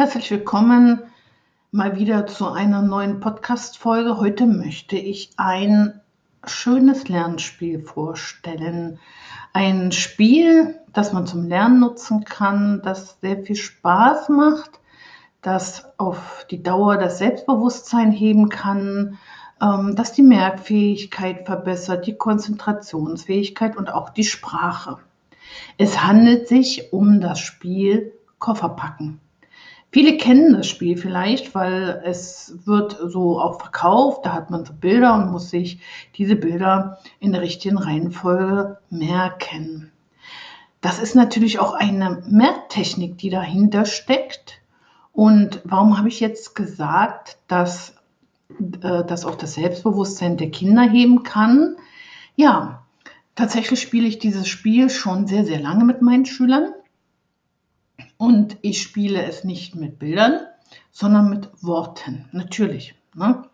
Herzlich 0.00 0.30
willkommen 0.30 1.02
mal 1.72 1.94
wieder 1.94 2.26
zu 2.26 2.48
einer 2.48 2.80
neuen 2.80 3.20
Podcast-Folge. 3.20 4.16
Heute 4.16 4.46
möchte 4.46 4.96
ich 4.96 5.28
ein 5.36 6.00
schönes 6.42 7.08
Lernspiel 7.08 7.80
vorstellen. 7.80 8.98
Ein 9.52 9.92
Spiel, 9.92 10.80
das 10.94 11.12
man 11.12 11.26
zum 11.26 11.46
Lernen 11.46 11.80
nutzen 11.80 12.24
kann, 12.24 12.80
das 12.82 13.20
sehr 13.20 13.42
viel 13.42 13.56
Spaß 13.56 14.30
macht, 14.30 14.80
das 15.42 15.84
auf 15.98 16.46
die 16.50 16.62
Dauer 16.62 16.96
das 16.96 17.18
Selbstbewusstsein 17.18 18.10
heben 18.10 18.48
kann, 18.48 19.18
ähm, 19.60 19.96
das 19.96 20.14
die 20.14 20.22
Merkfähigkeit 20.22 21.44
verbessert, 21.44 22.06
die 22.06 22.16
Konzentrationsfähigkeit 22.16 23.76
und 23.76 23.92
auch 23.92 24.08
die 24.08 24.24
Sprache. 24.24 24.96
Es 25.76 26.02
handelt 26.02 26.48
sich 26.48 26.90
um 26.90 27.20
das 27.20 27.38
Spiel 27.38 28.14
Kofferpacken. 28.38 29.20
Viele 29.92 30.16
kennen 30.16 30.52
das 30.52 30.68
Spiel 30.68 30.96
vielleicht, 30.96 31.54
weil 31.54 32.00
es 32.04 32.54
wird 32.64 32.96
so 33.04 33.40
auch 33.40 33.60
verkauft. 33.60 34.24
Da 34.24 34.32
hat 34.32 34.48
man 34.50 34.64
so 34.64 34.72
Bilder 34.72 35.14
und 35.14 35.32
muss 35.32 35.50
sich 35.50 35.80
diese 36.14 36.36
Bilder 36.36 36.98
in 37.18 37.32
der 37.32 37.40
richtigen 37.40 37.76
Reihenfolge 37.76 38.78
merken. 38.88 39.90
Das 40.80 41.00
ist 41.00 41.14
natürlich 41.16 41.58
auch 41.58 41.74
eine 41.74 42.22
Merktechnik, 42.28 43.18
die 43.18 43.30
dahinter 43.30 43.84
steckt. 43.84 44.60
Und 45.12 45.60
warum 45.64 45.98
habe 45.98 46.08
ich 46.08 46.20
jetzt 46.20 46.54
gesagt, 46.54 47.38
dass 47.48 47.96
äh, 48.58 49.04
das 49.04 49.24
auch 49.24 49.34
das 49.34 49.54
Selbstbewusstsein 49.54 50.36
der 50.36 50.50
Kinder 50.50 50.82
heben 50.82 51.24
kann? 51.24 51.76
Ja, 52.36 52.84
tatsächlich 53.34 53.80
spiele 53.80 54.06
ich 54.06 54.20
dieses 54.20 54.46
Spiel 54.46 54.88
schon 54.88 55.26
sehr, 55.26 55.44
sehr 55.44 55.60
lange 55.60 55.84
mit 55.84 56.00
meinen 56.00 56.26
Schülern. 56.26 56.72
Und 58.20 58.58
ich 58.60 58.82
spiele 58.82 59.22
es 59.22 59.44
nicht 59.44 59.76
mit 59.76 59.98
Bildern, 59.98 60.40
sondern 60.90 61.30
mit 61.30 61.48
Worten. 61.62 62.28
Natürlich. 62.32 62.94
Ne? 63.14 63.44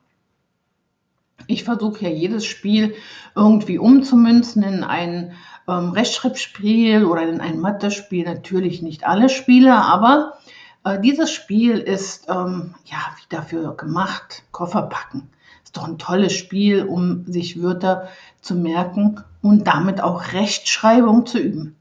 Ich 1.47 1.63
versuche 1.63 2.03
ja 2.03 2.09
jedes 2.09 2.45
Spiel 2.47 2.97
irgendwie 3.37 3.79
umzumünzen 3.79 4.65
in 4.65 4.83
ein 4.83 5.35
ähm, 5.69 5.91
Rechtschreibspiel 5.91 7.05
oder 7.05 7.29
in 7.29 7.41
ein 7.41 7.61
Mathe-Spiel. 7.61 8.25
Natürlich 8.25 8.83
nicht 8.83 9.07
alle 9.07 9.29
Spiele, 9.29 9.73
aber 9.73 10.37
äh, 10.83 10.99
dieses 10.99 11.31
Spiel 11.31 11.79
ist 11.79 12.27
ähm, 12.29 12.75
ja 12.87 12.99
wie 13.19 13.29
dafür 13.29 13.77
gemacht. 13.77 14.43
Koffer 14.51 14.83
packen. 14.83 15.31
Ist 15.63 15.77
doch 15.77 15.87
ein 15.87 15.99
tolles 15.99 16.33
Spiel, 16.33 16.83
um 16.83 17.25
sich 17.27 17.63
Wörter 17.63 18.09
zu 18.41 18.57
merken 18.57 19.23
und 19.43 19.69
damit 19.69 20.01
auch 20.01 20.33
Rechtschreibung 20.33 21.25
zu 21.25 21.39
üben. 21.39 21.77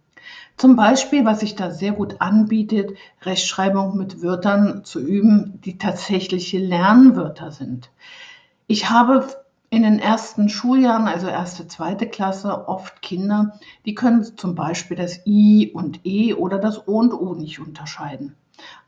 Zum 0.57 0.75
Beispiel, 0.77 1.25
was 1.25 1.41
sich 1.41 1.55
da 1.55 1.71
sehr 1.71 1.91
gut 1.91 2.21
anbietet, 2.21 2.97
Rechtschreibung 3.23 3.97
mit 3.97 4.21
Wörtern 4.21 4.85
zu 4.85 5.01
üben, 5.01 5.59
die 5.65 5.77
tatsächliche 5.77 6.59
Lernwörter 6.59 7.51
sind. 7.51 7.91
Ich 8.67 8.89
habe 8.89 9.27
in 9.75 9.83
den 9.83 9.99
ersten 9.99 10.47
Schuljahren, 10.47 11.05
also 11.05 11.27
erste, 11.27 11.67
zweite 11.67 12.07
Klasse, 12.07 12.69
oft 12.69 13.01
Kinder, 13.01 13.59
die 13.85 13.93
können 13.93 14.23
zum 14.23 14.55
Beispiel 14.55 14.95
das 14.95 15.19
I 15.27 15.69
und 15.73 15.99
E 16.05 16.33
oder 16.33 16.59
das 16.59 16.87
O 16.87 16.99
und 16.99 17.13
U 17.13 17.35
nicht 17.35 17.59
unterscheiden. 17.59 18.37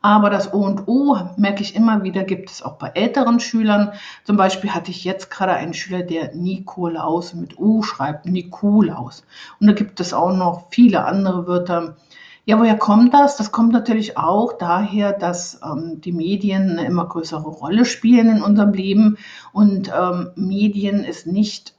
Aber 0.00 0.30
das 0.30 0.54
O 0.54 0.64
und 0.64 0.88
U, 0.88 1.14
merke 1.36 1.60
ich 1.60 1.76
immer 1.76 2.04
wieder, 2.04 2.24
gibt 2.24 2.48
es 2.50 2.62
auch 2.62 2.78
bei 2.78 2.88
älteren 2.94 3.38
Schülern. 3.38 3.92
Zum 4.24 4.38
Beispiel 4.38 4.70
hatte 4.70 4.90
ich 4.90 5.04
jetzt 5.04 5.30
gerade 5.30 5.52
einen 5.52 5.74
Schüler, 5.74 6.02
der 6.02 6.34
Nikolaus 6.34 7.34
mit 7.34 7.58
U 7.58 7.82
schreibt, 7.82 8.24
Nikolaus. 8.24 9.26
Und 9.60 9.66
da 9.66 9.74
gibt 9.74 10.00
es 10.00 10.14
auch 10.14 10.34
noch 10.34 10.68
viele 10.70 11.04
andere 11.04 11.46
Wörter. 11.46 11.96
Ja, 12.48 12.58
woher 12.58 12.78
kommt 12.78 13.12
das? 13.12 13.36
Das 13.36 13.52
kommt 13.52 13.74
natürlich 13.74 14.16
auch 14.16 14.54
daher, 14.54 15.12
dass 15.12 15.60
ähm, 15.62 16.00
die 16.00 16.12
Medien 16.12 16.78
eine 16.78 16.86
immer 16.86 17.04
größere 17.04 17.46
Rolle 17.46 17.84
spielen 17.84 18.38
in 18.38 18.42
unserem 18.42 18.72
Leben. 18.72 19.18
Und 19.52 19.92
ähm, 19.94 20.30
Medien 20.34 21.04
ist 21.04 21.26
nicht, 21.26 21.74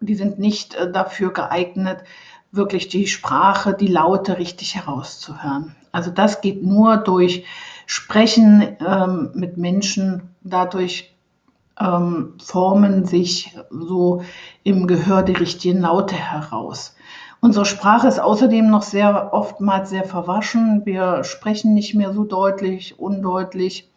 die 0.00 0.14
sind 0.14 0.38
nicht 0.38 0.74
äh, 0.74 0.92
dafür 0.92 1.32
geeignet, 1.32 2.04
wirklich 2.50 2.88
die 2.88 3.06
Sprache, 3.06 3.72
die 3.72 3.86
Laute 3.86 4.36
richtig 4.36 4.74
herauszuhören. 4.74 5.74
Also 5.92 6.10
das 6.10 6.42
geht 6.42 6.62
nur 6.62 6.98
durch 6.98 7.46
Sprechen 7.86 8.76
ähm, 8.86 9.30
mit 9.32 9.56
Menschen, 9.56 10.34
dadurch 10.42 11.16
ähm, 11.80 12.34
formen 12.38 13.06
sich 13.06 13.56
so 13.70 14.22
im 14.62 14.86
Gehör 14.86 15.22
die 15.22 15.32
richtigen 15.32 15.80
Laute 15.80 16.16
heraus. 16.16 16.96
Unsere 17.44 17.64
Sprache 17.66 18.06
ist 18.06 18.20
außerdem 18.20 18.70
noch 18.70 18.82
sehr 18.82 19.34
oftmals 19.34 19.90
sehr 19.90 20.04
verwaschen. 20.04 20.82
Wir 20.86 21.24
sprechen 21.24 21.74
nicht 21.74 21.92
mehr 21.92 22.12
so 22.12 22.22
deutlich, 22.22 23.00
undeutlich. 23.00 23.90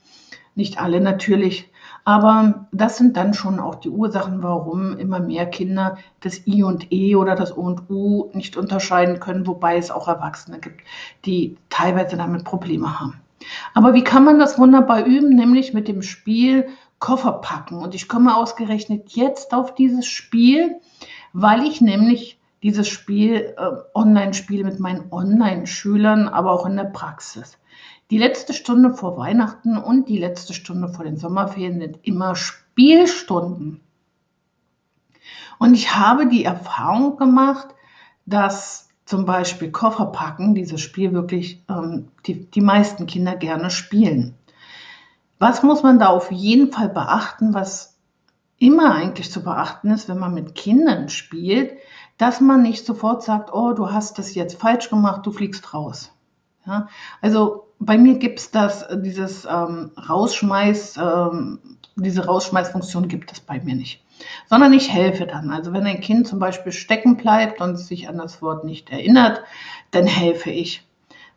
Nicht 0.56 0.82
alle 0.82 1.00
natürlich. 1.00 1.70
Aber 2.06 2.66
das 2.72 2.98
sind 2.98 3.16
dann 3.18 3.36
schon 3.36 3.60
auch 3.60 3.76
die 3.76 3.92
Ursachen, 3.92 4.42
warum 4.42 4.98
immer 4.98 5.20
mehr 5.20 5.46
Kinder 5.46 6.00
das 6.22 6.48
I 6.48 6.64
und 6.64 6.92
E 6.92 7.16
oder 7.16 7.36
das 7.36 7.56
O 7.56 7.62
und 7.62 7.88
U 7.88 8.32
nicht 8.34 8.58
unterscheiden 8.58 9.20
können, 9.20 9.46
wobei 9.46 9.78
es 9.78 9.92
auch 9.92 10.08
Erwachsene 10.08 10.58
gibt, 10.58 10.82
die 11.26 11.56
teilweise 11.70 12.18
damit 12.18 12.46
Probleme 12.46 13.00
haben. 13.00 13.22
Aber 13.76 13.94
wie 13.94 14.04
kann 14.04 14.24
man 14.24 14.40
das 14.40 14.58
wunderbar 14.58 15.06
üben? 15.06 15.36
Nämlich 15.36 15.72
mit 15.72 15.88
dem 15.88 16.02
Spiel 16.02 16.68
Koffer 16.98 17.34
packen. 17.34 17.76
Und 17.78 17.94
ich 17.94 18.08
komme 18.08 18.36
ausgerechnet 18.36 19.12
jetzt 19.12 19.54
auf 19.54 19.76
dieses 19.76 20.08
Spiel, 20.08 20.78
weil 21.32 21.62
ich 21.68 21.80
nämlich 21.80 22.40
dieses 22.64 22.88
Spiel 22.88 23.54
äh, 23.58 23.72
online 23.94 24.34
spiele 24.34 24.64
mit 24.64 24.80
meinen 24.80 25.12
Online-Schülern, 25.12 26.28
aber 26.28 26.52
auch 26.52 26.66
in 26.66 26.76
der 26.76 26.86
Praxis. 26.86 27.58
Die 28.12 28.18
letzte 28.18 28.54
Stunde 28.54 28.94
vor 28.94 29.18
Weihnachten 29.18 29.78
und 29.78 30.10
die 30.10 30.20
letzte 30.20 30.54
Stunde 30.54 30.90
vor 30.90 31.06
den 31.06 31.18
Sommerferien 31.18 31.80
sind 31.80 32.00
immer 32.04 32.36
Spielstunden. 32.36 33.82
Und 35.58 35.74
ich 35.74 35.96
habe 35.96 36.28
die 36.28 36.46
Erfahrung 36.46 37.18
gemacht, 37.18 37.70
dass 38.26 38.90
zum 39.06 39.26
Beispiel 39.26 39.72
Kofferpacken, 39.72 40.56
dieses 40.56 40.82
Spiel 40.82 41.14
wirklich 41.14 41.64
ähm, 41.70 42.10
die, 42.26 42.50
die 42.50 42.62
meisten 42.62 43.06
Kinder 43.06 43.36
gerne 43.36 43.70
spielen. 43.70 44.36
Was 45.38 45.64
muss 45.64 45.84
man 45.84 46.00
da 46.00 46.08
auf 46.08 46.32
jeden 46.32 46.72
Fall 46.72 46.90
beachten, 46.90 47.54
was 47.54 47.98
immer 48.58 48.96
eigentlich 48.96 49.32
zu 49.32 49.44
beachten 49.44 49.92
ist, 49.92 50.10
wenn 50.10 50.18
man 50.18 50.34
mit 50.34 50.56
Kindern 50.56 51.10
spielt, 51.10 51.74
dass 52.18 52.42
man 52.42 52.62
nicht 52.62 52.86
sofort 52.86 53.24
sagt, 53.24 53.54
oh, 53.54 53.74
du 53.74 53.92
hast 53.92 54.18
das 54.18 54.36
jetzt 54.36 54.60
falsch 54.60 54.90
gemacht, 54.90 55.26
du 55.26 55.32
fliegst 55.32 55.74
raus. 55.74 56.12
Ja? 56.66 56.88
Also 57.22 57.68
bei 57.80 57.98
mir 57.98 58.18
gibt 58.18 58.40
es 58.40 58.52
das, 58.52 58.86
dieses 58.92 59.46
ähm, 59.46 59.92
Rausschmeiß, 59.98 60.98
ähm, 60.98 61.60
diese 61.96 62.26
Rausschmeißfunktion 62.26 63.08
gibt 63.08 63.32
es 63.32 63.40
bei 63.40 63.60
mir 63.60 63.76
nicht. 63.76 64.02
Sondern 64.50 64.72
ich 64.72 64.92
helfe 64.92 65.26
dann. 65.26 65.52
Also 65.52 65.74
wenn 65.74 65.86
ein 65.86 66.00
Kind 66.00 66.28
zum 66.28 66.40
Beispiel 66.40 66.72
stecken 66.72 67.18
bleibt 67.18 67.60
und 67.60 67.76
sich 67.76 68.08
an 68.08 68.18
das 68.18 68.42
Wort 68.42 68.64
nicht 68.64 68.90
erinnert, 68.90 69.44
dann 69.92 70.08
helfe 70.08 70.52
ich. 70.52 70.88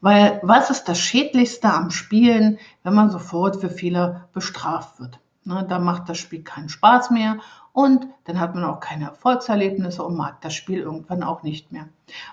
Weil 0.00 0.38
was 0.44 0.70
ist 0.70 0.84
das 0.84 1.00
Schädlichste 1.00 1.72
am 1.72 1.90
Spielen, 1.90 2.58
wenn 2.84 2.94
man 2.94 3.10
sofort 3.10 3.60
für 3.60 3.70
Fehler 3.70 4.28
bestraft 4.32 5.00
wird? 5.00 5.18
Ne, 5.44 5.66
da 5.68 5.78
macht 5.78 6.08
das 6.08 6.18
Spiel 6.18 6.42
keinen 6.42 6.68
Spaß 6.68 7.10
mehr 7.10 7.38
und 7.78 8.08
dann 8.24 8.40
hat 8.40 8.56
man 8.56 8.64
auch 8.64 8.80
keine 8.80 9.04
Erfolgserlebnisse 9.04 10.02
und 10.02 10.16
mag 10.16 10.40
das 10.40 10.52
Spiel 10.52 10.80
irgendwann 10.80 11.22
auch 11.22 11.44
nicht 11.44 11.70
mehr. 11.70 11.88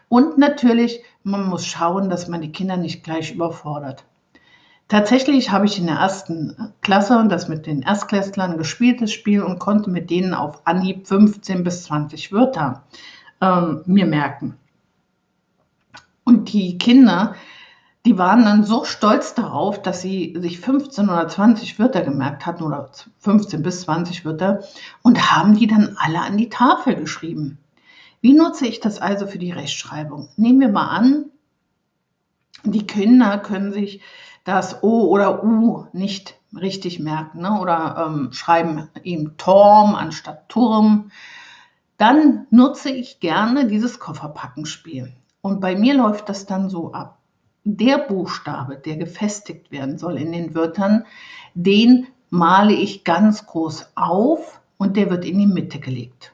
Und 0.09 0.39
natürlich, 0.39 1.03
man 1.21 1.47
muss 1.47 1.67
schauen, 1.67 2.09
dass 2.09 2.27
man 2.27 2.41
die 2.41 2.51
Kinder 2.51 2.77
nicht 2.77 3.03
gleich 3.03 3.31
überfordert. 3.31 4.05
Tatsächlich 4.87 5.51
habe 5.51 5.67
ich 5.67 5.77
in 5.77 5.85
der 5.85 5.97
ersten 5.97 6.73
Klasse 6.81 7.19
und 7.19 7.29
das 7.29 7.47
mit 7.47 7.67
den 7.67 7.83
Erstklässlern 7.83 8.57
gespieltes 8.57 9.13
Spiel 9.13 9.43
und 9.43 9.59
konnte 9.59 9.91
mit 9.91 10.09
denen 10.09 10.33
auf 10.33 10.65
Anhieb 10.65 11.05
15 11.07 11.63
bis 11.63 11.83
20 11.83 12.31
Wörter 12.31 12.81
ähm, 13.39 13.83
mir 13.85 14.07
merken. 14.07 14.57
Und 16.23 16.51
die 16.53 16.79
Kinder, 16.79 17.35
die 18.05 18.19
waren 18.19 18.45
dann 18.45 18.63
so 18.63 18.85
stolz 18.85 19.33
darauf, 19.33 19.81
dass 19.81 20.01
sie 20.01 20.35
sich 20.37 20.59
15 20.59 21.09
oder 21.09 21.27
20 21.27 21.79
Wörter 21.79 22.01
gemerkt 22.01 22.45
hatten 22.45 22.63
oder 22.63 22.91
15 23.19 23.63
bis 23.63 23.81
20 23.81 24.25
Wörter 24.25 24.63
und 25.01 25.31
haben 25.31 25.57
die 25.57 25.65
dann 25.65 25.97
alle 25.99 26.21
an 26.21 26.37
die 26.37 26.49
Tafel 26.49 26.95
geschrieben. 26.95 27.57
Wie 28.21 28.33
nutze 28.33 28.67
ich 28.67 28.79
das 28.79 28.99
also 28.99 29.25
für 29.25 29.39
die 29.39 29.51
Rechtschreibung? 29.51 30.29
Nehmen 30.37 30.59
wir 30.59 30.69
mal 30.69 30.87
an, 30.87 31.25
die 32.63 32.85
Kinder 32.85 33.39
können 33.39 33.73
sich 33.73 34.01
das 34.43 34.83
O 34.83 35.07
oder 35.07 35.43
U 35.43 35.87
nicht 35.91 36.35
richtig 36.55 36.99
merken 36.99 37.41
ne? 37.41 37.59
oder 37.59 38.05
ähm, 38.07 38.31
schreiben 38.31 38.87
ihm 39.03 39.35
Turm 39.37 39.95
anstatt 39.95 40.47
Turm. 40.47 41.09
Dann 41.97 42.45
nutze 42.51 42.91
ich 42.91 43.19
gerne 43.19 43.65
dieses 43.65 43.99
Kofferpackenspiel. 43.99 45.13
Und 45.41 45.59
bei 45.59 45.75
mir 45.75 45.95
läuft 45.95 46.29
das 46.29 46.45
dann 46.45 46.69
so 46.69 46.93
ab 46.93 47.19
der 47.65 47.97
Buchstabe, 47.97 48.77
der 48.77 48.95
gefestigt 48.95 49.71
werden 49.71 49.97
soll 49.97 50.17
in 50.17 50.31
den 50.31 50.55
Wörtern, 50.55 51.05
den 51.55 52.07
male 52.29 52.73
ich 52.73 53.03
ganz 53.03 53.45
groß 53.45 53.91
auf 53.95 54.61
und 54.77 54.95
der 54.95 55.09
wird 55.09 55.25
in 55.25 55.39
die 55.39 55.47
Mitte 55.47 55.79
gelegt. 55.79 56.33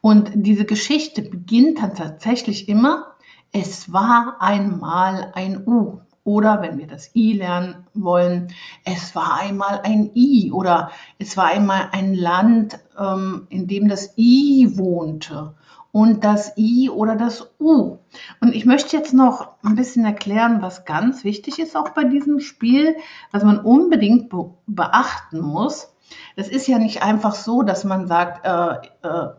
Und 0.00 0.30
diese 0.34 0.64
Geschichte 0.64 1.22
beginnt 1.22 1.80
dann 1.80 1.94
tatsächlich 1.94 2.68
immer, 2.68 3.14
es 3.52 3.92
war 3.92 4.36
einmal 4.40 5.32
ein 5.34 5.66
U. 5.66 6.00
Oder 6.24 6.62
wenn 6.62 6.78
wir 6.78 6.86
das 6.86 7.14
I 7.14 7.34
lernen 7.34 7.86
wollen, 7.92 8.48
es 8.84 9.14
war 9.14 9.38
einmal 9.38 9.82
ein 9.84 10.10
I. 10.14 10.50
Oder 10.50 10.90
es 11.18 11.36
war 11.36 11.46
einmal 11.46 11.90
ein 11.92 12.14
Land, 12.14 12.78
ähm, 12.98 13.46
in 13.50 13.66
dem 13.66 13.88
das 13.88 14.16
I 14.16 14.78
wohnte 14.78 15.54
und 15.94 16.24
das 16.24 16.56
I 16.56 16.90
oder 16.90 17.14
das 17.14 17.54
U. 17.60 17.98
Und 18.40 18.52
ich 18.52 18.66
möchte 18.66 18.96
jetzt 18.96 19.14
noch 19.14 19.54
ein 19.62 19.76
bisschen 19.76 20.04
erklären, 20.04 20.60
was 20.60 20.84
ganz 20.84 21.22
wichtig 21.22 21.60
ist 21.60 21.76
auch 21.76 21.90
bei 21.90 22.02
diesem 22.02 22.40
Spiel, 22.40 22.96
was 23.30 23.44
man 23.44 23.60
unbedingt 23.60 24.28
be 24.28 24.50
beachten 24.66 25.40
muss. 25.40 25.94
Das 26.34 26.48
ist 26.48 26.66
ja 26.66 26.80
nicht 26.80 27.04
einfach 27.04 27.36
so, 27.36 27.62
dass 27.62 27.84
man 27.84 28.08
sagt, 28.08 28.44
äh, 28.44 29.06
äh, 29.06 29.34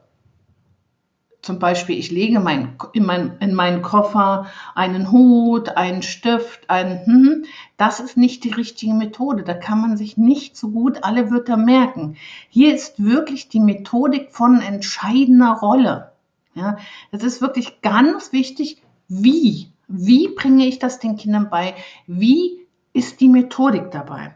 zum 1.41 1.59
Beispiel, 1.59 1.99
ich 1.99 2.09
lege 2.09 2.39
mein, 2.39 2.77
in, 2.93 3.05
mein, 3.05 3.37
in 3.41 3.53
meinen 3.53 3.81
Koffer 3.81 4.45
einen 4.75 5.11
Hut, 5.11 5.75
einen 5.75 6.03
Stift, 6.03 6.69
ein, 6.69 7.05
hm, 7.05 7.45
das 7.75 7.99
ist 7.99 8.15
nicht 8.15 8.45
die 8.45 8.53
richtige 8.53 8.93
Methode. 8.93 9.43
Da 9.43 9.55
kann 9.55 9.81
man 9.81 9.97
sich 9.97 10.15
nicht 10.15 10.55
so 10.55 10.69
gut 10.69 11.03
alle 11.03 11.31
Wörter 11.31 11.57
merken. 11.57 12.15
Hier 12.47 12.73
ist 12.73 13.03
wirklich 13.03 13.49
die 13.49 13.59
Methodik 13.59 14.31
von 14.31 14.61
entscheidender 14.61 15.51
Rolle. 15.51 16.14
Ja, 16.55 16.77
es 17.11 17.23
ist 17.23 17.41
wirklich 17.41 17.81
ganz 17.81 18.31
wichtig, 18.31 18.81
wie, 19.07 19.71
wie 19.87 20.29
bringe 20.29 20.65
ich 20.65 20.79
das 20.79 20.99
den 20.99 21.17
Kindern 21.17 21.49
bei? 21.49 21.75
Wie 22.07 22.65
ist 22.93 23.19
die 23.19 23.27
Methodik 23.27 23.91
dabei? 23.91 24.35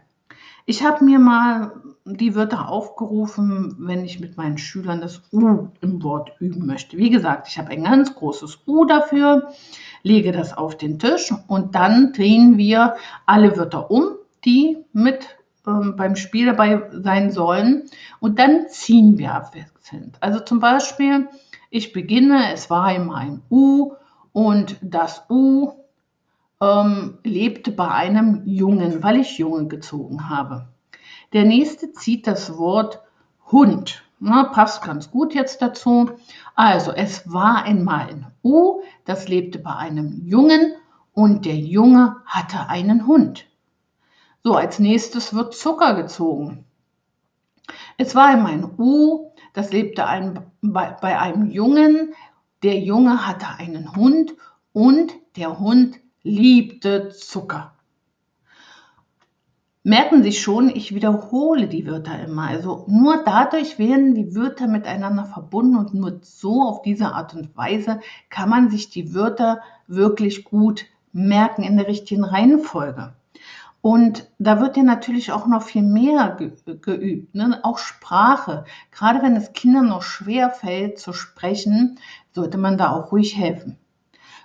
Ich 0.66 0.84
habe 0.84 1.04
mir 1.04 1.18
mal 1.18 1.72
die 2.06 2.36
Wörter 2.36 2.70
aufgerufen, 2.70 3.76
wenn 3.80 4.04
ich 4.04 4.20
mit 4.20 4.38
meinen 4.38 4.58
Schülern 4.58 5.02
das 5.02 5.22
U 5.32 5.70
im 5.82 6.04
Wort 6.04 6.34
üben 6.40 6.66
möchte. 6.66 6.98
Wie 6.98 7.10
gesagt, 7.10 7.48
ich 7.48 7.58
habe 7.58 7.70
ein 7.70 7.84
ganz 7.84 8.14
großes 8.14 8.60
U 8.68 8.86
dafür, 8.86 9.52
lege 10.04 10.32
das 10.32 10.56
auf 10.56 10.78
den 10.78 11.00
Tisch 11.00 11.34
und 11.48 11.76
dann 11.76 12.14
drehen 12.14 12.58
wir 12.58 12.96
alle 13.26 13.58
Wörter 13.58 13.90
um, 13.90 14.10
die 14.46 14.78
mit 14.94 15.38
ähm, 15.66 15.96
beim 15.96 16.16
Spiel 16.16 16.48
dabei 16.48 16.90
sein 16.92 17.32
sollen 17.32 17.84
und 18.20 18.40
dann 18.40 18.68
ziehen 18.70 19.18
wir 19.18 19.34
abwechselnd. 19.34 20.18
Also 20.22 20.40
zum 20.40 20.60
Beispiel, 20.60 21.28
ich 21.70 21.94
beginne, 21.94 22.52
es 22.54 22.70
war 22.70 22.86
einmal 22.86 23.22
ein 23.22 23.42
U 23.50 23.94
und 24.34 24.78
das 24.82 25.24
U 25.30 25.74
ähm, 26.62 27.20
lebte 27.24 27.72
bei 27.72 27.90
einem 27.90 28.44
Jungen, 28.46 29.04
weil 29.04 29.18
ich 29.18 29.38
Junge 29.38 29.68
gezogen 29.68 30.30
habe. 30.30 30.68
Der 31.34 31.46
nächste 31.46 31.92
zieht 31.94 32.28
das 32.28 32.58
Wort 32.58 33.02
Hund. 33.52 34.04
Na, 34.20 34.44
passt 34.44 34.84
ganz 34.84 35.12
gut 35.12 35.34
jetzt 35.34 35.62
dazu. 35.62 36.12
Also, 36.56 36.92
es 36.92 37.32
war 37.32 37.64
einmal 37.64 38.10
ein 38.10 38.28
U, 38.44 38.82
das 39.06 39.30
lebte 39.30 39.60
bei 39.60 39.76
einem 39.76 40.26
Jungen 40.26 40.74
und 41.14 41.46
der 41.46 41.56
Junge 41.56 42.18
hatte 42.26 42.68
einen 42.68 43.08
Hund. 43.08 43.46
So, 44.44 44.56
als 44.56 44.80
nächstes 44.80 45.34
wird 45.34 45.54
Zucker 45.54 45.96
gezogen. 45.96 46.66
Es 47.98 48.16
war 48.16 48.28
einmal 48.28 48.54
ein 48.54 48.70
U, 48.78 49.32
das 49.54 49.72
lebte 49.72 50.06
ein, 50.06 50.40
bei, 50.62 50.96
bei 51.02 51.20
einem 51.20 51.50
Jungen, 51.50 52.14
der 52.64 52.80
Junge 52.80 53.28
hatte 53.28 53.48
einen 53.58 53.96
Hund 53.96 54.34
und 54.74 55.14
der 55.36 55.60
Hund 55.60 56.00
liebte 56.24 57.10
Zucker 57.10 57.74
merken 59.90 60.24
Sie 60.24 60.34
schon, 60.34 60.70
ich 60.70 60.94
wiederhole 60.94 61.68
die 61.68 61.88
Wörter 61.88 62.20
immer. 62.20 62.48
Also 62.48 62.86
nur 62.88 63.24
dadurch 63.24 63.80
werden 63.80 64.14
die 64.14 64.36
Wörter 64.36 64.68
miteinander 64.68 65.26
verbunden 65.26 65.78
und 65.78 65.94
nur 65.94 66.20
so 66.22 66.62
auf 66.62 66.82
diese 66.82 67.14
Art 67.14 67.34
und 67.34 67.56
Weise 67.58 68.00
kann 68.30 68.50
man 68.50 68.70
sich 68.70 68.90
die 68.90 69.14
Wörter 69.14 69.62
wirklich 69.88 70.44
gut 70.44 70.86
merken 71.12 71.64
in 71.64 71.78
der 71.78 71.88
richtigen 71.88 72.24
Reihenfolge. 72.24 73.14
Und 73.82 74.30
da 74.40 74.60
wird 74.60 74.76
ja 74.76 74.84
natürlich 74.84 75.32
auch 75.32 75.48
noch 75.48 75.64
viel 75.64 75.84
mehr 75.84 76.36
ge 76.38 76.52
geübt, 76.82 77.34
ne? 77.34 77.60
auch 77.64 77.78
Sprache. 77.78 78.66
Gerade 78.92 79.22
wenn 79.22 79.36
es 79.36 79.54
Kindern 79.54 79.88
noch 79.88 80.02
schwer 80.02 80.50
fällt 80.50 81.00
zu 81.00 81.14
sprechen, 81.14 81.98
sollte 82.34 82.58
man 82.58 82.78
da 82.78 82.92
auch 82.92 83.12
ruhig 83.12 83.38
helfen. 83.38 83.78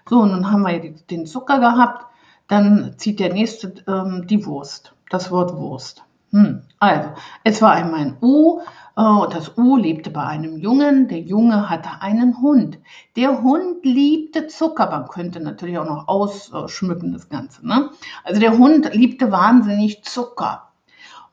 So, 0.09 0.25
nun 0.25 0.51
haben 0.51 0.63
wir 0.63 0.79
den 0.79 1.27
Zucker 1.27 1.59
gehabt, 1.59 2.07
dann 2.47 2.95
zieht 2.99 3.19
der 3.19 3.33
nächste 3.33 3.75
ähm, 3.89 4.27
die 4.27 4.45
Wurst 4.47 4.95
das 5.15 5.31
Wort 5.31 5.57
Wurst. 5.57 6.05
Hm. 6.31 6.63
Also, 6.81 7.11
es 7.45 7.63
war 7.63 7.73
einmal 7.73 8.01
ein 8.01 8.17
U 8.21 8.61
und 8.95 9.35
das 9.35 9.57
U 9.59 9.77
lebte 9.77 10.11
bei 10.11 10.25
einem 10.25 10.57
Jungen. 10.57 11.09
Der 11.09 11.21
Junge 11.21 11.69
hatte 11.69 12.01
einen 12.01 12.41
Hund. 12.41 12.79
Der 13.17 13.43
Hund 13.43 13.85
liebte 13.85 14.47
Zucker. 14.47 14.91
Man 14.91 15.09
könnte 15.09 15.41
natürlich 15.41 15.79
auch 15.79 15.85
noch 15.85 16.09
ausschmücken 16.09 17.13
das 17.13 17.29
Ganze. 17.29 17.67
Ne? 17.67 17.91
Also 18.23 18.41
der 18.41 18.57
Hund 18.57 18.95
liebte 18.95 19.33
wahnsinnig 19.33 20.05
Zucker. 20.05 20.71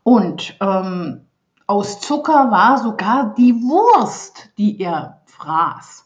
Und 0.03 0.55
ähm, 0.59 1.21
aus 1.67 1.99
Zucker 1.99 2.49
war 2.51 2.79
sogar 2.79 3.35
die 3.35 3.53
Wurst, 3.53 4.49
die 4.57 4.79
er 4.79 5.21
fraß. 5.25 6.05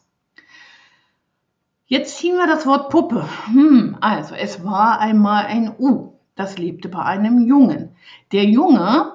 Jetzt 1.86 2.18
ziehen 2.18 2.36
wir 2.36 2.46
das 2.46 2.66
Wort 2.66 2.90
Puppe. 2.90 3.24
Hm, 3.46 3.96
also 4.00 4.34
es 4.34 4.64
war 4.64 4.98
einmal 4.98 5.46
ein 5.46 5.74
U 5.78 6.16
das 6.36 6.58
lebte 6.58 6.88
bei 6.88 7.02
einem 7.02 7.40
Jungen. 7.40 7.96
Der 8.30 8.44
Junge 8.44 9.14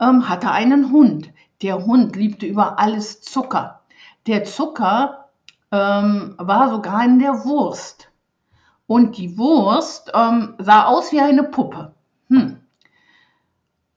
ähm, 0.00 0.28
hatte 0.28 0.50
einen 0.50 0.90
Hund. 0.90 1.30
Der 1.64 1.86
Hund 1.86 2.14
liebte 2.14 2.44
über 2.44 2.78
alles 2.78 3.22
Zucker. 3.22 3.80
Der 4.26 4.44
Zucker 4.44 5.30
ähm, 5.72 6.34
war 6.36 6.68
sogar 6.68 7.02
in 7.06 7.18
der 7.18 7.46
Wurst. 7.46 8.10
Und 8.86 9.16
die 9.16 9.38
Wurst 9.38 10.12
ähm, 10.12 10.56
sah 10.58 10.84
aus 10.84 11.10
wie 11.10 11.20
eine 11.20 11.42
Puppe. 11.42 11.94
Hm. 12.28 12.58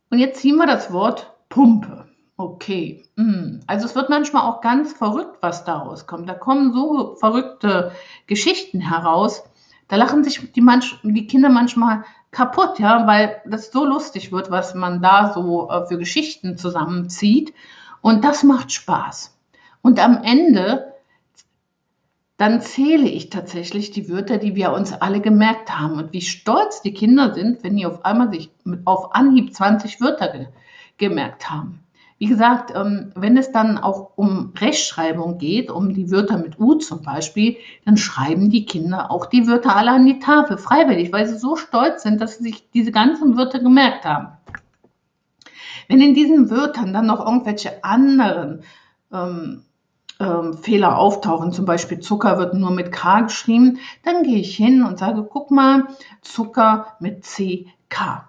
Und 0.10 0.18
jetzt 0.18 0.40
ziehen 0.40 0.56
wir 0.56 0.66
das 0.66 0.94
Wort 0.94 1.34
Pumpe. 1.50 2.08
Okay. 2.38 3.04
Hm. 3.18 3.60
Also 3.68 3.86
es 3.86 3.96
wird 3.96 4.10
manchmal 4.10 4.44
auch 4.44 4.62
ganz 4.62 4.94
verrückt, 4.94 5.40
was 5.42 5.66
daraus 5.66 6.08
kommt. 6.08 6.30
Da 6.30 6.36
kommen 6.36 6.72
so 6.72 7.16
verrückte 7.16 7.92
Geschichten 8.28 8.80
heraus. 8.80 9.44
Da 9.90 9.98
lachen 9.98 10.24
sich 10.24 10.54
die, 10.54 10.66
die 11.04 11.28
Kinder 11.28 11.50
manchmal 11.50 12.06
kaputt, 12.38 12.78
ja, 12.78 13.08
weil 13.08 13.42
das 13.46 13.72
so 13.72 13.84
lustig 13.84 14.32
wird, 14.32 14.52
was 14.52 14.76
man 14.76 15.02
da 15.02 15.34
so 15.34 15.72
äh, 15.72 15.88
für 15.88 15.98
Geschichten 15.98 16.56
zusammenzieht. 16.56 17.52
Und 18.02 18.24
das 18.24 18.44
macht 18.44 18.72
Spaß. 18.72 19.36
Und 19.82 20.00
am 20.00 20.22
Ende, 20.22 20.94
dann 22.38 22.62
zähle 22.62 23.10
ich 23.10 23.32
tatsächlich 23.32 23.90
die 23.90 24.08
Wörter, 24.08 24.38
die 24.38 24.56
wir 24.56 24.72
uns 24.72 24.94
alle 24.94 25.20
gemerkt 25.20 25.80
haben. 25.80 25.98
Und 25.98 26.14
wie 26.14 26.22
stolz 26.22 26.84
die 26.84 26.94
Kinder 26.94 27.34
sind, 27.34 27.64
wenn 27.64 27.76
die 27.76 27.88
auf 27.88 28.06
einmal 28.06 28.32
sich 28.32 28.52
auf 28.86 29.16
Anhieb 29.16 29.56
20 29.56 30.00
Wörter 30.00 30.28
ge 30.28 30.48
gemerkt 31.00 31.50
haben. 31.50 31.84
Wie 32.20 32.26
gesagt, 32.26 32.74
ähm, 32.76 33.12
wenn 33.16 33.38
es 33.38 33.52
dann 33.52 33.78
auch 33.78 34.12
um 34.16 34.54
Rechtschreibung 34.58 35.38
geht, 35.38 35.70
um 35.70 35.94
die 35.94 36.10
Wörter 36.10 36.38
mit 36.38 36.60
U 36.60 36.76
zum 36.76 37.04
Beispiel, 37.04 37.58
dann 37.86 37.96
schreiben 37.96 38.50
die 38.50 38.66
Kinder 38.66 39.12
auch 39.12 39.28
die 39.28 39.48
Wörter 39.48 39.76
alle 39.76 39.92
an 39.92 40.06
die 40.06 40.20
Tafel, 40.20 40.58
freiwillig, 40.58 41.14
weil 41.14 41.28
sie 41.28 41.38
so 41.38 41.56
stolz 41.56 42.02
sind, 42.02 42.20
dass 42.20 42.38
sie 42.38 42.46
sich 42.46 42.72
diese 42.72 42.92
ganzen 42.92 43.38
Wörter 43.38 43.60
gemerkt 43.60 44.06
haben. 44.06 44.30
Wenn 45.88 46.02
in 46.02 46.16
diesen 46.16 46.50
Wörtern 46.50 46.92
dann 46.92 47.06
noch 47.06 47.24
irgendwelche 47.24 47.84
anderen 47.84 48.64
ähm, 49.14 49.64
ähm, 50.20 50.56
Fehler 50.56 50.98
auftauchen, 50.98 51.52
zum 51.52 51.66
Beispiel 51.66 52.00
Zucker 52.00 52.40
wird 52.40 52.56
nur 52.56 52.72
mit 52.72 52.92
K 52.92 53.22
geschrieben, 53.22 53.78
dann 54.04 54.24
gehe 54.24 54.40
ich 54.40 54.56
hin 54.56 54.84
und 54.84 54.98
sage, 54.98 55.24
guck 55.24 55.52
mal, 55.52 55.88
Zucker 56.22 56.98
mit 57.00 57.24
CK. 57.24 58.27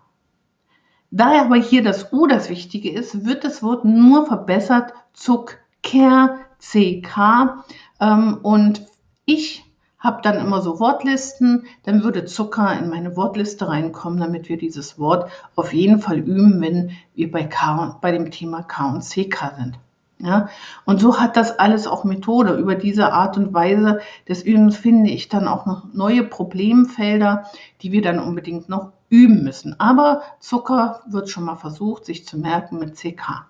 Da 1.11 1.41
aber 1.41 1.57
hier 1.57 1.83
das 1.83 2.13
U 2.13 2.27
das 2.27 2.51
Wichtige 2.51 2.91
ist, 2.91 3.25
wird 3.25 3.45
das 3.45 3.63
Wort 3.63 3.85
nur 3.85 4.27
verbessert 4.27 4.93
Zucker, 5.15 6.39
CK. 6.59 7.65
Ähm, 8.01 8.39
und 8.43 8.87
ich 9.25 9.65
habe 9.99 10.21
dann 10.23 10.37
immer 10.37 10.61
so 10.61 10.79
Wortlisten, 10.79 11.67
dann 11.83 12.05
würde 12.05 12.25
Zucker 12.25 12.79
in 12.79 12.89
meine 12.89 13.17
Wortliste 13.17 13.69
reinkommen, 13.69 14.21
damit 14.21 14.49
wir 14.49 14.59
dieses 14.59 14.99
Wort 14.99 15.31
auf 15.57 15.73
jeden 15.73 16.01
Fall 16.01 16.19
üben, 16.19 16.61
wenn 16.61 16.91
wir 17.15 17.31
bei, 17.31 17.45
K, 17.45 17.99
bei 18.01 18.13
dem 18.13 18.31
Thema 18.31 18.63
K 18.63 18.91
und 18.91 19.03
CK 19.03 19.55
sind. 19.57 19.79
Ja, 20.21 20.49
und 20.85 21.01
so 21.01 21.21
hat 21.21 21.37
das 21.37 21.61
alles 21.61 21.87
auch 21.87 22.03
Methode. 22.03 22.55
Über 22.55 22.75
diese 22.75 23.13
Art 23.13 23.37
und 23.37 23.55
Weise 23.55 24.01
des 24.29 24.43
Übens 24.43 24.77
finde 24.77 25.11
ich 25.11 25.29
dann 25.29 25.47
auch 25.47 25.65
noch 25.65 25.93
neue 25.93 26.25
Problemfelder, 26.25 27.45
die 27.83 27.93
wir 27.93 28.03
dann 28.03 28.19
unbedingt 28.19 28.69
noch 28.69 28.93
üben 29.11 29.43
müssen. 29.43 29.79
Aber 29.81 30.23
Zucker 30.41 31.01
wird 31.07 31.29
schon 31.29 31.45
mal 31.45 31.57
versucht, 31.57 32.05
sich 32.05 32.27
zu 32.27 32.39
merken 32.39 32.79
mit 32.79 32.97
CK. 32.97 33.47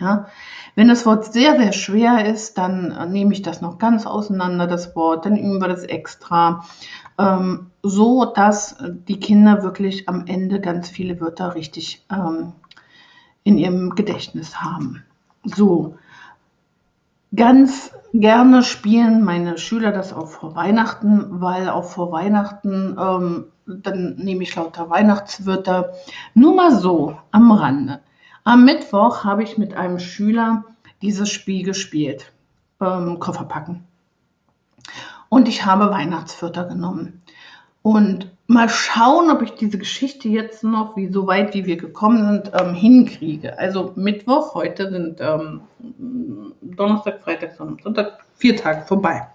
Ja, 0.00 0.28
wenn 0.76 0.86
das 0.86 1.06
Wort 1.06 1.32
sehr, 1.32 1.58
sehr 1.58 1.72
schwer 1.72 2.24
ist, 2.26 2.56
dann 2.56 3.10
nehme 3.10 3.32
ich 3.32 3.42
das 3.42 3.60
noch 3.60 3.78
ganz 3.78 4.06
auseinander, 4.06 4.68
das 4.68 4.94
Wort, 4.94 5.26
dann 5.26 5.36
üben 5.36 5.60
wir 5.60 5.66
das 5.66 5.82
extra, 5.82 6.64
ähm, 7.18 7.70
so 7.82 8.24
dass 8.24 8.76
die 8.80 9.18
Kinder 9.18 9.64
wirklich 9.64 10.08
am 10.08 10.26
Ende 10.26 10.60
ganz 10.60 10.88
viele 10.88 11.20
Wörter 11.20 11.56
richtig 11.56 12.04
ähm, 12.12 12.52
in 13.42 13.58
ihrem 13.58 13.96
Gedächtnis 13.96 14.60
haben. 14.60 15.02
So, 15.42 15.96
Ganz 17.34 17.92
gerne 18.14 18.62
spielen 18.62 19.22
meine 19.22 19.58
Schüler 19.58 19.92
das 19.92 20.12
auch 20.12 20.28
vor 20.28 20.54
Weihnachten, 20.54 21.40
weil 21.40 21.68
auch 21.68 21.84
vor 21.84 22.10
Weihnachten, 22.10 22.96
ähm, 22.98 23.44
dann 23.66 24.16
nehme 24.16 24.42
ich 24.42 24.56
lauter 24.56 24.88
Weihnachtswörter. 24.88 25.92
Nur 26.34 26.54
mal 26.54 26.74
so 26.74 27.18
am 27.30 27.52
Rande. 27.52 28.00
Am 28.44 28.64
Mittwoch 28.64 29.24
habe 29.24 29.42
ich 29.42 29.58
mit 29.58 29.74
einem 29.74 29.98
Schüler 29.98 30.64
dieses 31.02 31.28
Spiel 31.28 31.64
gespielt. 31.64 32.32
Ähm, 32.80 33.18
Koffer 33.18 33.44
packen. 33.44 33.84
Und 35.28 35.48
ich 35.48 35.66
habe 35.66 35.90
Weihnachtswörter 35.90 36.64
genommen. 36.64 37.22
Und 37.82 38.30
mal 38.46 38.68
schauen, 38.68 39.30
ob 39.30 39.42
ich 39.42 39.52
diese 39.52 39.76
Geschichte 39.76 40.28
jetzt 40.28 40.64
noch, 40.64 40.96
wie 40.96 41.12
so 41.12 41.26
weit 41.26 41.54
wie 41.54 41.66
wir 41.66 41.76
gekommen 41.76 42.26
sind, 42.26 42.52
ähm, 42.58 42.74
hinkriege. 42.74 43.58
Also 43.58 43.92
Mittwoch, 43.96 44.54
heute 44.54 44.90
sind 44.90 45.20
ähm, 45.20 45.60
Donnerstag, 46.78 47.22
Freitag, 47.22 47.56
Sonntag, 47.56 48.24
vier 48.36 48.56
Tage 48.56 48.82
vorbei. 48.86 49.28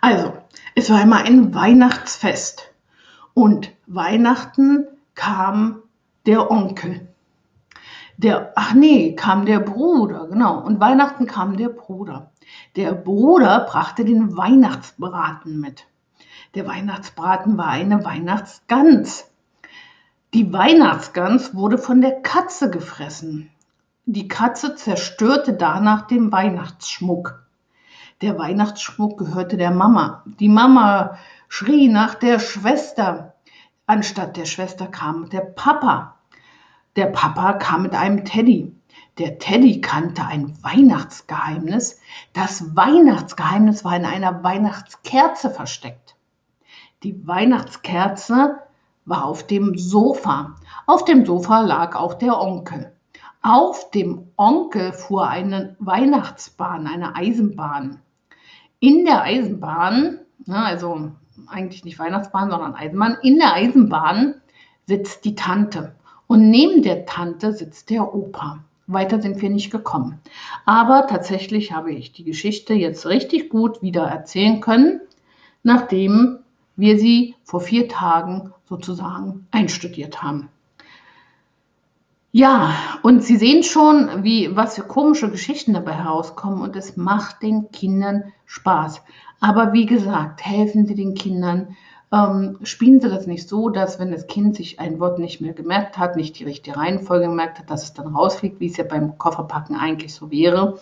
Also, 0.00 0.36
es 0.74 0.90
war 0.90 1.02
immer 1.02 1.24
ein 1.24 1.54
Weihnachtsfest. 1.54 2.72
Und 3.34 3.72
Weihnachten 3.86 4.86
kam 5.14 5.82
der 6.26 6.50
Onkel. 6.50 7.08
Der, 8.16 8.52
ach 8.56 8.74
nee, 8.74 9.14
kam 9.14 9.46
der 9.46 9.60
Bruder, 9.60 10.26
genau. 10.26 10.60
Und 10.60 10.80
Weihnachten 10.80 11.26
kam 11.26 11.56
der 11.56 11.68
Bruder. 11.68 12.30
Der 12.76 12.92
Bruder 12.92 13.60
brachte 13.60 14.04
den 14.04 14.36
Weihnachtsbraten 14.36 15.60
mit. 15.60 15.86
Der 16.54 16.66
Weihnachtsbraten 16.66 17.56
war 17.56 17.68
eine 17.68 18.04
Weihnachtsgans. 18.04 19.30
Die 20.34 20.52
Weihnachtsgans 20.52 21.54
wurde 21.54 21.78
von 21.78 22.00
der 22.00 22.20
Katze 22.22 22.70
gefressen. 22.70 23.50
Die 24.10 24.26
Katze 24.26 24.74
zerstörte 24.74 25.52
danach 25.52 26.06
den 26.06 26.32
Weihnachtsschmuck. 26.32 27.46
Der 28.22 28.38
Weihnachtsschmuck 28.38 29.18
gehörte 29.18 29.58
der 29.58 29.70
Mama. 29.70 30.22
Die 30.24 30.48
Mama 30.48 31.18
schrie 31.48 31.88
nach 31.88 32.14
der 32.14 32.38
Schwester. 32.38 33.34
Anstatt 33.86 34.38
der 34.38 34.46
Schwester 34.46 34.86
kam 34.86 35.28
der 35.28 35.42
Papa. 35.42 36.14
Der 36.96 37.08
Papa 37.08 37.52
kam 37.52 37.82
mit 37.82 37.94
einem 37.94 38.24
Teddy. 38.24 38.74
Der 39.18 39.38
Teddy 39.38 39.82
kannte 39.82 40.24
ein 40.24 40.56
Weihnachtsgeheimnis. 40.62 42.00
Das 42.32 42.74
Weihnachtsgeheimnis 42.74 43.84
war 43.84 43.94
in 43.94 44.06
einer 44.06 44.42
Weihnachtskerze 44.42 45.50
versteckt. 45.50 46.16
Die 47.02 47.26
Weihnachtskerze 47.26 48.56
war 49.04 49.26
auf 49.26 49.46
dem 49.46 49.76
Sofa. 49.76 50.54
Auf 50.86 51.04
dem 51.04 51.26
Sofa 51.26 51.60
lag 51.60 51.94
auch 51.94 52.14
der 52.14 52.40
Onkel. 52.40 52.94
Auf 53.50 53.90
dem 53.92 54.26
Onkel 54.36 54.92
fuhr 54.92 55.26
eine 55.26 55.74
Weihnachtsbahn, 55.78 56.86
eine 56.86 57.16
Eisenbahn. 57.16 57.98
In 58.78 59.06
der 59.06 59.22
Eisenbahn, 59.22 60.18
ne, 60.44 60.64
also 60.66 61.12
eigentlich 61.46 61.82
nicht 61.82 61.98
Weihnachtsbahn, 61.98 62.50
sondern 62.50 62.74
Eisenbahn, 62.74 63.16
in 63.22 63.38
der 63.38 63.54
Eisenbahn 63.54 64.34
sitzt 64.86 65.24
die 65.24 65.34
Tante. 65.34 65.94
Und 66.26 66.50
neben 66.50 66.82
der 66.82 67.06
Tante 67.06 67.54
sitzt 67.54 67.88
der 67.88 68.14
Opa. 68.14 68.58
Weiter 68.86 69.22
sind 69.22 69.40
wir 69.40 69.48
nicht 69.48 69.70
gekommen. 69.70 70.20
Aber 70.66 71.06
tatsächlich 71.06 71.72
habe 71.72 71.90
ich 71.90 72.12
die 72.12 72.24
Geschichte 72.24 72.74
jetzt 72.74 73.06
richtig 73.06 73.48
gut 73.48 73.80
wieder 73.80 74.02
erzählen 74.02 74.60
können, 74.60 75.00
nachdem 75.62 76.40
wir 76.76 76.98
sie 76.98 77.34
vor 77.44 77.62
vier 77.62 77.88
Tagen 77.88 78.52
sozusagen 78.68 79.46
einstudiert 79.52 80.22
haben. 80.22 80.50
Ja, 82.38 82.72
und 83.02 83.24
Sie 83.24 83.36
sehen 83.36 83.64
schon, 83.64 84.22
wie, 84.22 84.54
was 84.54 84.76
für 84.76 84.84
komische 84.84 85.28
Geschichten 85.28 85.72
dabei 85.72 85.94
herauskommen 85.94 86.62
und 86.62 86.76
es 86.76 86.96
macht 86.96 87.42
den 87.42 87.72
Kindern 87.72 88.32
Spaß. 88.46 89.02
Aber 89.40 89.72
wie 89.72 89.86
gesagt, 89.86 90.46
helfen 90.46 90.86
Sie 90.86 90.94
den 90.94 91.14
Kindern, 91.14 91.76
ähm, 92.12 92.60
spielen 92.62 93.00
Sie 93.00 93.08
das 93.08 93.26
nicht 93.26 93.48
so, 93.48 93.70
dass 93.70 93.98
wenn 93.98 94.12
das 94.12 94.28
Kind 94.28 94.54
sich 94.54 94.78
ein 94.78 95.00
Wort 95.00 95.18
nicht 95.18 95.40
mehr 95.40 95.52
gemerkt 95.52 95.98
hat, 95.98 96.14
nicht 96.14 96.38
die 96.38 96.44
richtige 96.44 96.76
Reihenfolge 96.76 97.26
gemerkt 97.26 97.58
hat, 97.58 97.70
dass 97.70 97.82
es 97.82 97.92
dann 97.92 98.14
rausfliegt, 98.14 98.60
wie 98.60 98.68
es 98.68 98.76
ja 98.76 98.84
beim 98.84 99.18
Kofferpacken 99.18 99.74
eigentlich 99.74 100.14
so 100.14 100.30
wäre, 100.30 100.78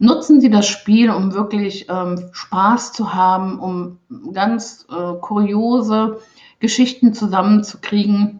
Nutzen 0.00 0.40
Sie 0.40 0.50
das 0.50 0.68
Spiel, 0.68 1.10
um 1.10 1.32
wirklich 1.32 1.86
ähm, 1.88 2.28
Spaß 2.30 2.92
zu 2.92 3.14
haben, 3.14 3.58
um 3.58 3.98
ganz 4.32 4.86
äh, 4.90 5.14
kuriose 5.20 6.20
Geschichten 6.60 7.14
zusammenzukriegen. 7.14 8.38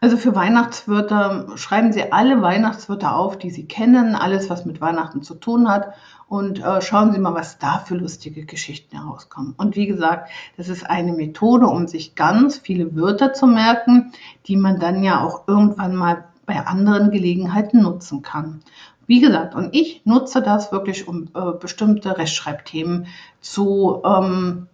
Also 0.00 0.16
für 0.16 0.34
Weihnachtswörter 0.34 1.56
schreiben 1.56 1.92
Sie 1.92 2.12
alle 2.12 2.40
Weihnachtswörter 2.40 3.16
auf, 3.16 3.36
die 3.36 3.50
Sie 3.50 3.66
kennen, 3.66 4.14
alles, 4.14 4.48
was 4.48 4.64
mit 4.64 4.80
Weihnachten 4.80 5.22
zu 5.22 5.34
tun 5.34 5.68
hat. 5.68 5.94
Und 6.28 6.62
äh, 6.62 6.80
schauen 6.82 7.12
Sie 7.12 7.18
mal, 7.18 7.34
was 7.34 7.58
da 7.58 7.78
für 7.78 7.96
lustige 7.96 8.44
Geschichten 8.44 8.96
herauskommen. 8.96 9.54
Und 9.56 9.76
wie 9.76 9.86
gesagt, 9.86 10.30
das 10.56 10.68
ist 10.68 10.88
eine 10.88 11.12
Methode, 11.12 11.66
um 11.66 11.88
sich 11.88 12.14
ganz 12.14 12.58
viele 12.58 12.94
Wörter 12.94 13.32
zu 13.32 13.46
merken, 13.46 14.12
die 14.46 14.56
man 14.56 14.78
dann 14.78 15.02
ja 15.02 15.24
auch 15.24 15.48
irgendwann 15.48 15.96
mal 15.96 16.24
bei 16.46 16.64
anderen 16.66 17.10
Gelegenheiten 17.10 17.82
nutzen 17.82 18.22
kann. 18.22 18.60
Wie 19.06 19.20
gesagt, 19.20 19.54
und 19.54 19.74
ich 19.74 20.02
nutze 20.04 20.42
das 20.42 20.70
wirklich, 20.70 21.08
um 21.08 21.28
äh, 21.34 21.52
bestimmte 21.58 22.18
Rechtschreibthemen 22.18 23.06
zu 23.40 24.02
ähm, 24.04 24.66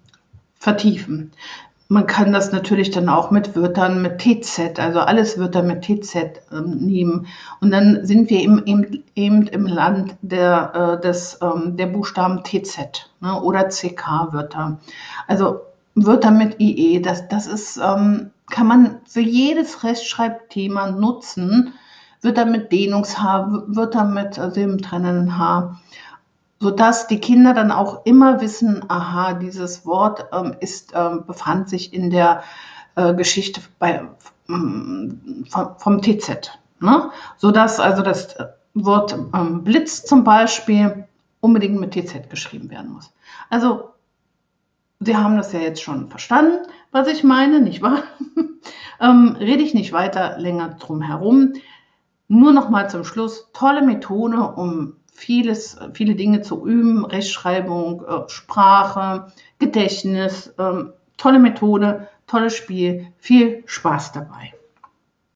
vertiefen. 0.57 1.31
Man 1.89 2.07
kann 2.07 2.33
das 2.33 2.51
natürlich 2.51 2.91
dann 2.91 3.09
auch 3.09 3.31
mit 3.31 3.55
Wörtern 3.55 4.01
mit 4.01 4.19
TZ, 4.19 4.79
also 4.79 5.01
alles 5.01 5.39
Wörter 5.39 5.63
mit 5.63 5.83
TZ 5.83 6.41
ähm, 6.51 6.79
nehmen. 6.79 7.27
Und 7.61 7.71
dann 7.71 8.07
sind 8.07 8.31
wir 8.31 8.41
eben, 8.41 8.65
eben, 8.67 9.05
eben 9.15 9.47
im 9.49 9.67
Land 9.67 10.17
der, 10.23 10.99
äh, 10.99 11.01
des, 11.01 11.39
ähm, 11.43 11.77
der 11.77 11.87
Buchstaben 11.87 12.43
TZ 12.43 13.11
ne, 13.21 13.41
oder 13.41 13.69
CK-Wörter. 13.69 14.79
Also 15.29 15.61
Wörter 15.95 16.31
mit 16.31 16.59
IE, 16.59 17.01
das, 17.03 17.29
das 17.29 17.47
ist, 17.47 17.77
ähm, 17.77 18.31
kann 18.51 18.67
man 18.67 19.01
für 19.07 19.21
jedes 19.21 19.85
Rechtschreibthema 19.85 20.91
nutzen 20.91 21.75
wird 22.25 22.39
er 22.39 22.47
mit 22.47 22.73
Dehnungshaar, 22.73 23.65
wird 23.67 23.95
er 23.95 24.07
mit 24.07 24.35
silbentrennenden 24.35 25.39
Haar, 25.39 25.79
sodass 26.61 27.07
die 27.07 27.21
Kinder 27.21 27.55
dann 27.55 27.71
auch 27.71 28.05
immer 28.07 28.41
wissen, 28.41 28.85
aha, 28.89 29.35
dieses 29.35 29.85
Wort 29.87 30.27
ähm, 30.33 30.57
ist, 30.61 30.93
ähm, 30.95 31.25
befand 31.27 31.69
sich 31.69 31.93
in 31.93 32.11
der 32.11 32.43
äh, 32.97 33.15
Geschichte 33.15 33.61
bei, 33.79 34.09
ähm, 34.49 35.45
vom, 35.49 35.79
vom, 35.79 36.03
TZ. 36.03 36.51
Ne? 36.81 37.11
Sodass 37.37 37.81
also 37.81 38.03
das 38.03 38.37
Wort 38.75 39.17
ähm, 39.35 39.65
Blitz 39.65 40.05
zum 40.05 40.25
Beispiel 40.25 41.07
unbedingt 41.41 41.79
mit 41.79 41.93
TZ 41.93 42.31
geschrieben 42.31 42.71
werden 42.71 42.93
muss. 42.93 43.13
Also, 43.51 43.91
Sie 45.01 45.17
haben 45.17 45.37
das 45.37 45.53
ja 45.53 45.61
jetzt 45.61 45.83
schon 45.83 46.09
verstanden, 46.09 46.67
was 46.91 47.09
ich 47.09 47.25
meine, 47.25 47.61
nicht 47.61 47.83
wahr? 47.83 48.05
ähm, 49.01 49.37
rede 49.39 49.63
ich 49.63 49.75
nicht 49.75 49.93
weiter 49.93 50.39
länger 50.39 50.77
drum 50.81 51.03
herum. 51.03 51.55
Nur 52.29 52.53
noch 52.53 52.71
mal 52.71 52.89
zum 52.89 53.05
Schluss, 53.05 53.51
tolle 53.53 53.83
Methode, 53.83 54.39
um 54.39 54.97
vieles, 55.15 55.79
viele 55.95 56.15
Dinge 56.17 56.43
zu 56.43 56.67
üben, 56.67 57.05
Rechtschreibung, 57.05 58.05
äh, 58.05 58.29
Sprache, 58.29 59.33
Gedächtnis, 59.59 60.53
ähm, 60.59 60.93
tolle 61.17 61.39
Methode, 61.39 62.09
tolles 62.27 62.55
Spiel, 62.55 63.07
viel 63.19 63.63
Spaß 63.67 64.13
dabei. 64.13 64.53